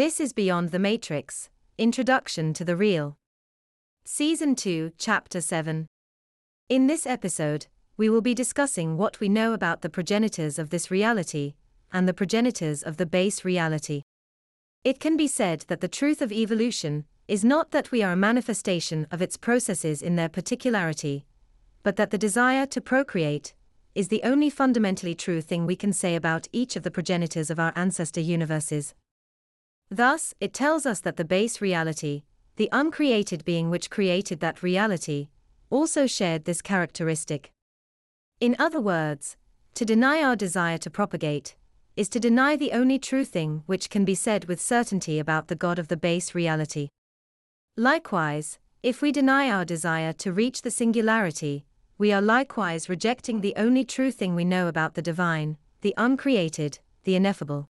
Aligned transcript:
This 0.00 0.18
is 0.18 0.32
Beyond 0.32 0.70
the 0.70 0.78
Matrix 0.78 1.50
Introduction 1.76 2.54
to 2.54 2.64
the 2.64 2.74
Real. 2.74 3.18
Season 4.02 4.54
2, 4.54 4.92
Chapter 4.96 5.42
7. 5.42 5.88
In 6.70 6.86
this 6.86 7.04
episode, 7.04 7.66
we 7.98 8.08
will 8.08 8.22
be 8.22 8.32
discussing 8.32 8.96
what 8.96 9.20
we 9.20 9.28
know 9.28 9.52
about 9.52 9.82
the 9.82 9.90
progenitors 9.90 10.58
of 10.58 10.70
this 10.70 10.90
reality 10.90 11.52
and 11.92 12.08
the 12.08 12.14
progenitors 12.14 12.82
of 12.82 12.96
the 12.96 13.04
base 13.04 13.44
reality. 13.44 14.00
It 14.84 15.00
can 15.00 15.18
be 15.18 15.26
said 15.26 15.66
that 15.68 15.82
the 15.82 15.86
truth 15.86 16.22
of 16.22 16.32
evolution 16.32 17.04
is 17.28 17.44
not 17.44 17.70
that 17.72 17.90
we 17.90 18.02
are 18.02 18.12
a 18.12 18.16
manifestation 18.16 19.06
of 19.10 19.20
its 19.20 19.36
processes 19.36 20.00
in 20.00 20.16
their 20.16 20.30
particularity, 20.30 21.26
but 21.82 21.96
that 21.96 22.10
the 22.10 22.16
desire 22.16 22.64
to 22.64 22.80
procreate 22.80 23.52
is 23.94 24.08
the 24.08 24.22
only 24.22 24.48
fundamentally 24.48 25.14
true 25.14 25.42
thing 25.42 25.66
we 25.66 25.76
can 25.76 25.92
say 25.92 26.16
about 26.16 26.48
each 26.52 26.74
of 26.74 26.84
the 26.84 26.90
progenitors 26.90 27.50
of 27.50 27.60
our 27.60 27.74
ancestor 27.76 28.22
universes. 28.22 28.94
Thus, 29.90 30.34
it 30.40 30.54
tells 30.54 30.86
us 30.86 31.00
that 31.00 31.16
the 31.16 31.24
base 31.24 31.60
reality, 31.60 32.22
the 32.56 32.68
uncreated 32.70 33.44
being 33.44 33.70
which 33.70 33.90
created 33.90 34.40
that 34.40 34.62
reality, 34.62 35.28
also 35.68 36.06
shared 36.06 36.44
this 36.44 36.62
characteristic. 36.62 37.50
In 38.40 38.54
other 38.58 38.80
words, 38.80 39.36
to 39.74 39.84
deny 39.84 40.22
our 40.22 40.36
desire 40.36 40.78
to 40.78 40.90
propagate 40.90 41.56
is 41.96 42.08
to 42.08 42.20
deny 42.20 42.56
the 42.56 42.72
only 42.72 42.98
true 42.98 43.24
thing 43.24 43.62
which 43.66 43.90
can 43.90 44.04
be 44.04 44.14
said 44.14 44.46
with 44.46 44.60
certainty 44.60 45.18
about 45.18 45.48
the 45.48 45.56
God 45.56 45.78
of 45.78 45.88
the 45.88 45.96
base 45.96 46.34
reality. 46.34 46.88
Likewise, 47.76 48.58
if 48.82 49.02
we 49.02 49.12
deny 49.12 49.50
our 49.50 49.64
desire 49.64 50.12
to 50.14 50.32
reach 50.32 50.62
the 50.62 50.70
singularity, 50.70 51.66
we 51.98 52.12
are 52.12 52.22
likewise 52.22 52.88
rejecting 52.88 53.40
the 53.40 53.54
only 53.56 53.84
true 53.84 54.10
thing 54.10 54.34
we 54.34 54.44
know 54.44 54.68
about 54.68 54.94
the 54.94 55.02
divine, 55.02 55.58
the 55.82 55.94
uncreated, 55.98 56.78
the 57.04 57.14
ineffable. 57.14 57.66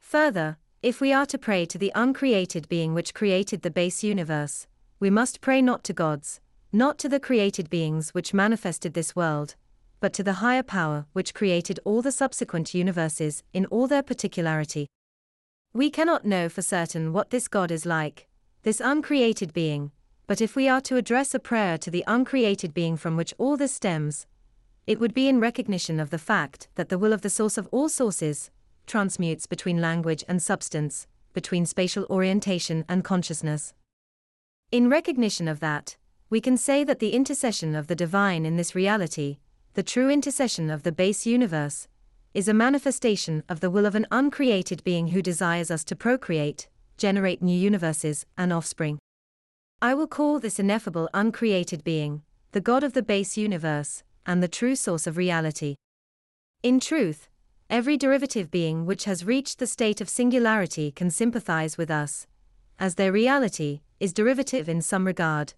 Further, 0.00 0.56
if 0.82 1.00
we 1.00 1.12
are 1.12 1.26
to 1.26 1.38
pray 1.38 1.64
to 1.64 1.78
the 1.78 1.92
uncreated 1.94 2.68
being 2.68 2.92
which 2.92 3.14
created 3.14 3.62
the 3.62 3.70
base 3.70 4.02
universe, 4.02 4.66
we 4.98 5.08
must 5.10 5.40
pray 5.40 5.62
not 5.62 5.84
to 5.84 5.92
gods, 5.92 6.40
not 6.72 6.98
to 6.98 7.08
the 7.08 7.20
created 7.20 7.70
beings 7.70 8.10
which 8.10 8.34
manifested 8.34 8.92
this 8.92 9.14
world, 9.14 9.54
but 10.00 10.12
to 10.12 10.24
the 10.24 10.40
higher 10.44 10.62
power 10.64 11.06
which 11.12 11.34
created 11.34 11.78
all 11.84 12.02
the 12.02 12.10
subsequent 12.10 12.74
universes 12.74 13.44
in 13.52 13.64
all 13.66 13.86
their 13.86 14.02
particularity. 14.02 14.88
We 15.72 15.88
cannot 15.88 16.24
know 16.24 16.48
for 16.48 16.62
certain 16.62 17.12
what 17.12 17.30
this 17.30 17.46
God 17.46 17.70
is 17.70 17.86
like, 17.86 18.26
this 18.64 18.80
uncreated 18.80 19.52
being, 19.52 19.92
but 20.26 20.40
if 20.40 20.56
we 20.56 20.68
are 20.68 20.80
to 20.80 20.96
address 20.96 21.32
a 21.32 21.38
prayer 21.38 21.78
to 21.78 21.92
the 21.92 22.02
uncreated 22.08 22.74
being 22.74 22.96
from 22.96 23.16
which 23.16 23.34
all 23.38 23.56
this 23.56 23.72
stems, 23.72 24.26
it 24.88 24.98
would 24.98 25.14
be 25.14 25.28
in 25.28 25.38
recognition 25.38 26.00
of 26.00 26.10
the 26.10 26.18
fact 26.18 26.66
that 26.74 26.88
the 26.88 26.98
will 26.98 27.12
of 27.12 27.22
the 27.22 27.30
source 27.30 27.56
of 27.56 27.68
all 27.70 27.88
sources, 27.88 28.50
transmutes 28.86 29.46
between 29.46 29.80
language 29.80 30.24
and 30.28 30.42
substance, 30.42 31.06
between 31.32 31.66
spatial 31.66 32.06
orientation 32.10 32.84
and 32.88 33.04
consciousness. 33.04 33.74
In 34.70 34.88
recognition 34.88 35.48
of 35.48 35.60
that, 35.60 35.96
we 36.30 36.40
can 36.40 36.56
say 36.56 36.82
that 36.84 36.98
the 36.98 37.10
intercession 37.12 37.74
of 37.74 37.88
the 37.88 37.94
divine 37.94 38.46
in 38.46 38.56
this 38.56 38.74
reality, 38.74 39.38
the 39.74 39.82
true 39.82 40.10
intercession 40.10 40.70
of 40.70 40.82
the 40.82 40.92
base 40.92 41.26
universe, 41.26 41.88
is 42.34 42.48
a 42.48 42.54
manifestation 42.54 43.42
of 43.48 43.60
the 43.60 43.70
will 43.70 43.84
of 43.84 43.94
an 43.94 44.06
uncreated 44.10 44.82
being 44.84 45.08
who 45.08 45.20
desires 45.20 45.70
us 45.70 45.84
to 45.84 45.96
procreate, 45.96 46.68
generate 46.96 47.42
new 47.42 47.56
universes 47.56 48.24
and 48.38 48.52
offspring. 48.52 48.98
I 49.82 49.94
will 49.94 50.06
call 50.06 50.38
this 50.38 50.58
ineffable 50.58 51.10
uncreated 51.12 51.84
being, 51.84 52.22
the 52.52 52.60
God 52.60 52.84
of 52.84 52.92
the 52.92 53.02
base 53.02 53.36
universe, 53.36 54.02
and 54.24 54.42
the 54.42 54.48
true 54.48 54.76
source 54.76 55.06
of 55.06 55.16
reality. 55.16 55.74
In 56.62 56.80
truth, 56.80 57.28
Every 57.72 57.96
derivative 57.96 58.50
being 58.50 58.84
which 58.84 59.04
has 59.04 59.24
reached 59.24 59.58
the 59.58 59.66
state 59.66 60.02
of 60.02 60.08
singularity 60.10 60.90
can 60.90 61.08
sympathize 61.08 61.78
with 61.78 61.90
us, 61.90 62.26
as 62.78 62.96
their 62.96 63.10
reality 63.10 63.80
is 63.98 64.12
derivative 64.12 64.68
in 64.68 64.82
some 64.82 65.06
regard, 65.06 65.54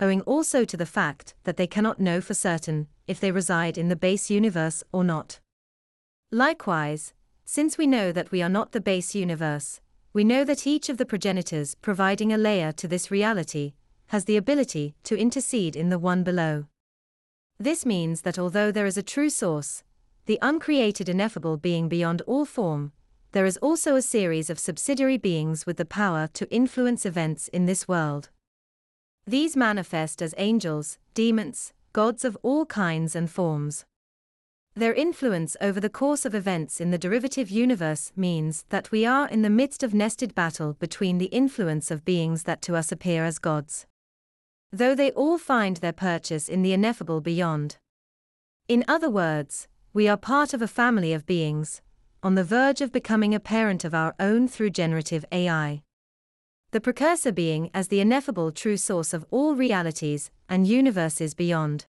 owing 0.00 0.22
also 0.22 0.64
to 0.64 0.78
the 0.78 0.86
fact 0.86 1.34
that 1.44 1.58
they 1.58 1.66
cannot 1.66 2.00
know 2.00 2.22
for 2.22 2.32
certain 2.32 2.88
if 3.06 3.20
they 3.20 3.30
reside 3.30 3.76
in 3.76 3.90
the 3.90 3.96
base 3.96 4.30
universe 4.30 4.82
or 4.92 5.04
not. 5.04 5.40
Likewise, 6.32 7.12
since 7.44 7.76
we 7.76 7.86
know 7.86 8.12
that 8.12 8.30
we 8.30 8.40
are 8.40 8.48
not 8.48 8.72
the 8.72 8.80
base 8.80 9.14
universe, 9.14 9.82
we 10.14 10.24
know 10.24 10.44
that 10.44 10.66
each 10.66 10.88
of 10.88 10.96
the 10.96 11.04
progenitors 11.04 11.74
providing 11.74 12.32
a 12.32 12.38
layer 12.38 12.72
to 12.72 12.88
this 12.88 13.10
reality 13.10 13.74
has 14.06 14.24
the 14.24 14.38
ability 14.38 14.94
to 15.02 15.18
intercede 15.18 15.76
in 15.76 15.90
the 15.90 15.98
one 15.98 16.22
below. 16.24 16.64
This 17.60 17.84
means 17.84 18.22
that 18.22 18.38
although 18.38 18.72
there 18.72 18.86
is 18.86 18.96
a 18.96 19.02
true 19.02 19.28
source, 19.28 19.82
the 20.28 20.38
uncreated 20.42 21.08
ineffable 21.08 21.56
being 21.56 21.88
beyond 21.88 22.20
all 22.26 22.44
form, 22.44 22.92
there 23.32 23.46
is 23.46 23.56
also 23.56 23.96
a 23.96 24.02
series 24.02 24.50
of 24.50 24.58
subsidiary 24.58 25.16
beings 25.16 25.64
with 25.64 25.78
the 25.78 25.86
power 25.86 26.28
to 26.34 26.46
influence 26.54 27.06
events 27.06 27.48
in 27.48 27.64
this 27.64 27.88
world. 27.88 28.28
These 29.26 29.56
manifest 29.56 30.20
as 30.20 30.34
angels, 30.36 30.98
demons, 31.14 31.72
gods 31.94 32.26
of 32.26 32.36
all 32.42 32.66
kinds 32.66 33.16
and 33.16 33.30
forms. 33.30 33.86
Their 34.74 34.92
influence 34.92 35.56
over 35.62 35.80
the 35.80 35.88
course 35.88 36.26
of 36.26 36.34
events 36.34 36.78
in 36.78 36.90
the 36.90 36.98
derivative 36.98 37.50
universe 37.50 38.12
means 38.14 38.66
that 38.68 38.90
we 38.90 39.06
are 39.06 39.28
in 39.28 39.40
the 39.40 39.48
midst 39.48 39.82
of 39.82 39.94
nested 39.94 40.34
battle 40.34 40.74
between 40.74 41.16
the 41.16 41.32
influence 41.32 41.90
of 41.90 42.04
beings 42.04 42.42
that 42.42 42.60
to 42.62 42.76
us 42.76 42.92
appear 42.92 43.24
as 43.24 43.38
gods. 43.38 43.86
Though 44.70 44.94
they 44.94 45.10
all 45.12 45.38
find 45.38 45.78
their 45.78 45.94
purchase 45.94 46.50
in 46.50 46.60
the 46.60 46.74
ineffable 46.74 47.22
beyond. 47.22 47.78
In 48.68 48.84
other 48.86 49.08
words, 49.08 49.68
we 49.98 50.06
are 50.06 50.16
part 50.16 50.54
of 50.54 50.62
a 50.62 50.68
family 50.68 51.12
of 51.12 51.26
beings, 51.26 51.82
on 52.22 52.36
the 52.36 52.44
verge 52.44 52.80
of 52.80 52.92
becoming 52.92 53.34
a 53.34 53.40
parent 53.40 53.84
of 53.84 53.92
our 53.92 54.14
own 54.20 54.46
through 54.46 54.70
generative 54.70 55.24
AI. 55.32 55.82
The 56.70 56.80
precursor 56.80 57.32
being 57.32 57.68
as 57.74 57.88
the 57.88 57.98
ineffable 57.98 58.52
true 58.52 58.76
source 58.76 59.12
of 59.12 59.26
all 59.32 59.56
realities 59.56 60.30
and 60.48 60.68
universes 60.68 61.34
beyond. 61.34 61.86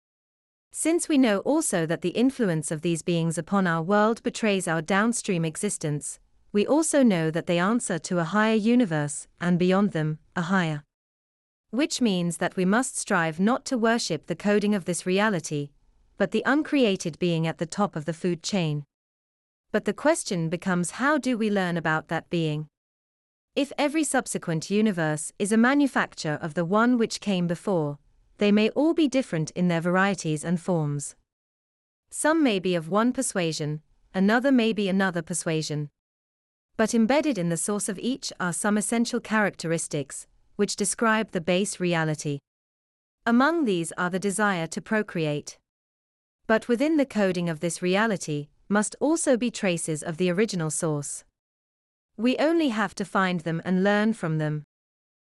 Since 0.74 1.08
we 1.08 1.18
know 1.18 1.40
also 1.46 1.86
that 1.86 2.02
the 2.02 2.09
influence 2.09 2.72
of 2.72 2.81
these 2.81 3.03
beings 3.03 3.38
upon 3.38 3.68
our 3.68 3.81
world 3.81 4.22
betrays 4.22 4.68
our 4.68 4.81
downstream 4.81 5.46
existence, 5.46 6.19
we 6.52 6.68
also 6.68 7.03
know 7.03 7.31
that 7.31 7.47
they 7.47 7.58
answer 7.58 8.00
to 8.00 8.19
a 8.19 8.25
higher 8.25 8.56
universe, 8.56 9.30
and 9.40 9.58
beyond 9.58 9.94
them, 9.94 10.19
a 10.36 10.42
higher. 10.42 10.84
Which 11.69 12.02
means 12.02 12.36
that 12.40 12.58
we 12.58 12.66
must 12.66 12.97
strive 12.97 13.40
not 13.40 13.63
to 13.68 13.78
worship 13.78 14.25
the 14.25 14.36
coding 14.36 14.75
of 14.75 14.84
this 14.84 15.06
reality, 15.06 15.69
but 16.24 16.32
the 16.32 16.44
uncreated 16.46 17.20
being 17.20 17.46
at 17.46 17.58
the 17.58 17.66
top 17.66 17.98
of 17.98 18.06
the 18.06 18.14
food 18.14 18.42
chain. 18.42 18.86
But 19.74 19.84
the 19.84 19.92
question 19.92 20.48
becomes 20.48 20.92
how 20.92 21.18
do 21.18 21.38
we 21.38 21.52
learn 21.52 21.76
about 21.76 22.08
that 22.08 22.30
being? 22.30 22.68
If 23.58 23.74
every 23.78 24.06
subsequent 24.06 24.70
universe 24.72 25.34
is 25.38 25.52
a 25.52 25.58
manufacture 25.58 26.40
of 26.42 26.54
the 26.54 26.64
one 26.64 26.98
which 26.98 27.20
came 27.20 27.46
before, 27.46 27.98
they 28.38 28.54
may 28.54 28.70
all 28.70 28.94
be 28.94 29.10
different 29.10 29.52
in 29.52 29.68
their 29.68 29.82
varieties 29.82 30.46
and 30.46 30.62
forms. 30.62 31.18
Some 32.10 32.42
may 32.42 32.58
be 32.58 32.74
of 32.74 32.88
one 32.88 33.12
persuasion, 33.12 33.82
another 34.14 34.54
may 34.54 34.72
be 34.72 34.88
another 34.88 35.22
persuasion. 35.22 35.90
But 36.78 36.96
embedded 36.96 37.38
in 37.38 37.50
the 37.50 37.58
source 37.58 37.90
of 37.90 38.00
each 38.00 38.32
are 38.40 38.54
some 38.54 38.78
essential 38.78 39.20
characteristics, 39.20 40.26
which 40.56 40.78
describe 40.78 41.32
the 41.32 41.42
base 41.42 41.82
reality. 41.82 42.40
Among 43.26 43.66
these 43.66 43.92
are 43.98 44.10
the 44.10 44.20
desire 44.20 44.68
to 44.68 44.82
procreate. 44.82 45.58
But 46.46 46.68
within 46.68 46.98
the 46.98 47.06
coding 47.06 47.50
of 47.50 47.59
this 47.59 47.81
reality, 47.81 48.48
must 48.68 48.96
also 49.00 49.38
be 49.38 49.52
traces 49.52 50.04
of 50.04 50.18
the 50.18 50.30
original 50.30 50.70
source. 50.70 51.24
We 52.18 52.38
only 52.38 52.70
have 52.70 52.94
to 52.96 53.06
find 53.06 53.42
them 53.42 53.62
and 53.64 53.84
learn 53.84 54.14
from 54.14 54.38
them. 54.38 54.64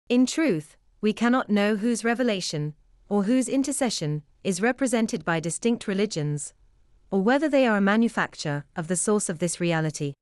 In 0.08 0.26
truth, 0.26 0.76
we 1.00 1.12
cannot 1.12 1.50
know 1.50 1.76
whose 1.76 2.04
revelation, 2.04 2.74
or 3.08 3.24
whose 3.24 3.48
intercession, 3.48 4.22
is 4.42 4.62
represented 4.62 5.24
by 5.24 5.40
distinct 5.40 5.86
religions, 5.86 6.54
or 7.10 7.22
whether 7.22 7.48
they 7.48 7.66
are 7.66 7.76
a 7.76 7.80
manufacture 7.80 8.64
of 8.74 8.88
the 8.88 8.96
source 8.96 9.28
of 9.28 9.38
this 9.38 9.60
reality. 9.60 10.14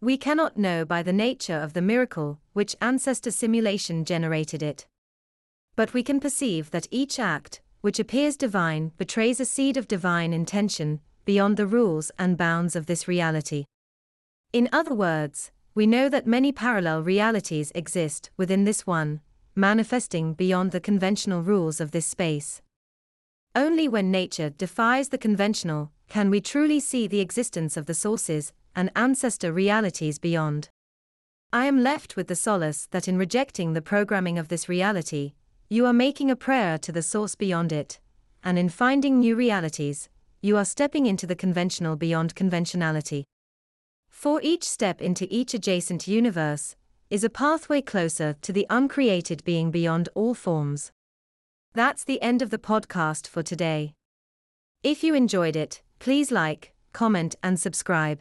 We 0.00 0.16
cannot 0.16 0.56
know 0.56 0.84
by 0.84 1.02
the 1.02 1.12
nature 1.12 1.58
of 1.58 1.72
the 1.72 1.82
miracle 1.82 2.38
which 2.52 2.76
ancestor 2.80 3.30
simulation 3.30 4.04
generated 4.04 4.62
it. 4.62 4.86
But 5.74 5.94
we 5.94 6.02
can 6.02 6.20
perceive 6.20 6.70
that 6.70 6.86
each 6.90 7.18
act, 7.18 7.60
which 7.86 8.00
appears 8.00 8.36
divine, 8.36 8.90
betrays 8.98 9.38
a 9.38 9.44
seed 9.44 9.76
of 9.76 9.86
divine 9.86 10.32
intention, 10.32 10.98
beyond 11.24 11.56
the 11.56 11.68
rules 11.68 12.10
and 12.18 12.36
bounds 12.36 12.74
of 12.74 12.86
this 12.86 13.06
reality. 13.06 13.64
In 14.52 14.68
other 14.72 14.92
words, 14.92 15.52
we 15.72 15.86
know 15.86 16.08
that 16.08 16.26
many 16.26 16.50
parallel 16.50 17.04
realities 17.04 17.70
exist 17.76 18.28
within 18.36 18.64
this 18.64 18.88
one, 18.88 19.20
manifesting 19.54 20.34
beyond 20.34 20.72
the 20.72 20.80
conventional 20.80 21.42
rules 21.44 21.80
of 21.80 21.92
this 21.92 22.06
space. 22.06 22.60
Only 23.54 23.86
when 23.86 24.10
nature 24.10 24.50
defies 24.50 25.10
the 25.10 25.16
conventional 25.16 25.92
can 26.08 26.28
we 26.28 26.40
truly 26.40 26.80
see 26.80 27.06
the 27.06 27.20
existence 27.20 27.76
of 27.76 27.86
the 27.86 27.94
sources 27.94 28.52
and 28.74 28.90
ancestor 28.96 29.52
realities 29.52 30.18
beyond. 30.18 30.70
I 31.52 31.66
am 31.66 31.84
left 31.84 32.16
with 32.16 32.26
the 32.26 32.34
solace 32.34 32.88
that 32.90 33.06
in 33.06 33.16
rejecting 33.16 33.74
the 33.74 33.80
programming 33.80 34.40
of 34.40 34.48
this 34.48 34.68
reality, 34.68 35.34
you 35.68 35.84
are 35.86 35.92
making 35.92 36.30
a 36.30 36.36
prayer 36.36 36.78
to 36.78 36.92
the 36.92 37.02
source 37.02 37.34
beyond 37.34 37.72
it, 37.72 37.98
and 38.44 38.58
in 38.58 38.68
finding 38.68 39.18
new 39.18 39.34
realities, 39.34 40.08
you 40.40 40.56
are 40.56 40.64
stepping 40.64 41.06
into 41.06 41.26
the 41.26 41.34
conventional 41.34 41.96
beyond 41.96 42.34
conventionality. 42.34 43.24
For 44.08 44.40
each 44.42 44.64
step 44.64 45.02
into 45.02 45.26
each 45.28 45.54
adjacent 45.54 46.06
universe, 46.06 46.76
is 47.10 47.24
a 47.24 47.30
pathway 47.30 47.80
closer 47.80 48.34
to 48.42 48.52
the 48.52 48.66
uncreated 48.70 49.44
being 49.44 49.70
beyond 49.70 50.08
all 50.14 50.34
forms. 50.34 50.90
That's 51.74 52.04
the 52.04 52.20
end 52.22 52.42
of 52.42 52.50
the 52.50 52.58
podcast 52.58 53.26
for 53.26 53.42
today. 53.42 53.94
If 54.82 55.04
you 55.04 55.14
enjoyed 55.14 55.56
it, 55.56 55.82
please 55.98 56.30
like, 56.30 56.74
comment, 56.92 57.36
and 57.42 57.58
subscribe. 57.60 58.18